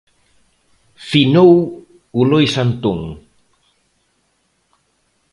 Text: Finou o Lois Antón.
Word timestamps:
Finou 1.09 1.51
o 2.19 2.21
Lois 2.31 2.53
Antón. 2.65 2.99